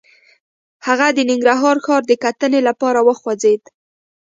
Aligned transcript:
هغه 0.87 1.07
د 1.17 1.19
ننګرهار 1.29 1.77
ښار 1.85 2.01
د 2.07 2.11
کتنې 2.23 2.59
لپاره 2.67 2.99
وخوځېد. 3.07 3.61